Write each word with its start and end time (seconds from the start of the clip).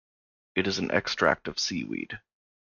It 0.55 0.65
is 0.65 0.79
an 0.79 0.89
extract 0.89 1.47
of 1.47 1.59
seaweed. 1.59 2.19